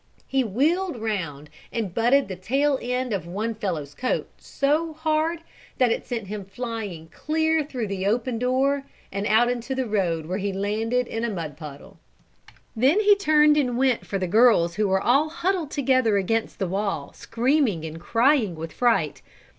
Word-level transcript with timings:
He 0.25 0.43
wheeled 0.43 0.99
round 0.99 1.47
and 1.71 1.93
butted 1.93 2.27
the 2.27 2.35
tail 2.35 2.79
end 2.81 3.13
of 3.13 3.27
one 3.27 3.53
fellow's 3.53 3.93
coat 3.93 4.27
so 4.39 4.93
hard 4.93 5.41
that 5.77 5.91
it 5.91 6.07
sent 6.07 6.25
him 6.25 6.43
flying 6.43 7.07
clear 7.09 7.63
through 7.63 7.85
the 7.85 8.07
open 8.07 8.39
door 8.39 8.85
and 9.11 9.27
out 9.27 9.47
into 9.47 9.75
the 9.75 9.85
road 9.85 10.25
where 10.25 10.39
he 10.39 10.51
landed 10.51 11.05
in 11.05 11.23
a 11.23 11.29
mud 11.29 11.55
puddle. 11.55 11.99
Then 12.75 12.99
he 13.01 13.15
turned 13.15 13.57
and 13.57 13.77
went 13.77 14.03
for 14.03 14.17
the 14.17 14.25
girls 14.25 14.73
who 14.73 14.87
were 14.87 14.99
all 15.01 15.29
huddled 15.29 15.69
together 15.69 16.17
against 16.17 16.57
the 16.57 16.65
wall, 16.67 17.13
screaming 17.13 17.85
and 17.85 18.01
crying 18.01 18.55
with 18.55 18.71
fright. 18.73 19.21